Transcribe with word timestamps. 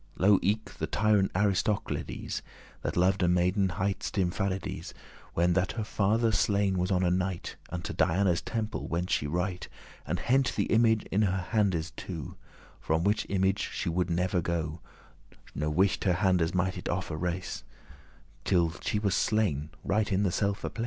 Lo, 0.17 0.39
eke 0.41 0.73
the 0.79 0.87
tyrant 0.87 1.29
Aristoclides, 1.35 2.41
That 2.81 2.97
lov'd 2.97 3.21
a 3.21 3.27
maiden 3.27 3.69
hight 3.69 3.99
Stimphalides, 3.99 4.93
When 5.35 5.53
that 5.53 5.73
her 5.73 5.83
father 5.83 6.31
slain 6.31 6.79
was 6.79 6.89
on 6.89 7.03
a 7.03 7.11
night, 7.11 7.55
Unto 7.69 7.93
Diana's 7.93 8.41
temple 8.41 8.87
went 8.87 9.11
she 9.11 9.27
right, 9.27 9.67
And 10.07 10.17
hent* 10.19 10.55
the 10.55 10.63
image 10.73 11.03
in 11.11 11.21
her 11.21 11.45
handes 11.51 11.91
two, 11.95 12.29
*caught, 12.29 12.31
clasped 12.31 12.39
From 12.87 13.03
which 13.03 13.27
image 13.29 13.59
she 13.71 13.89
woulde 13.89 14.09
never 14.09 14.41
go; 14.41 14.81
No 15.53 15.69
wight 15.69 16.03
her 16.05 16.13
handes 16.13 16.55
might 16.55 16.89
off 16.89 17.11
it 17.11 17.19
arace,* 17.19 17.21
*pluck 17.23 17.31
away 17.31 17.37
by 17.37 17.39
force 17.41 18.41
Till 18.43 18.73
she 18.81 18.97
was 18.97 19.13
slain 19.13 19.69
right 19.83 20.11
in 20.11 20.23
the 20.23 20.31
selfe* 20.31 20.61
place. 20.63 20.79